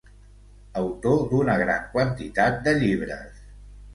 Autor 0.79 1.19
d'una 1.33 1.57
gran 1.61 1.85
quantitat 1.91 2.57
de 2.69 2.75
llibres. 2.79 3.45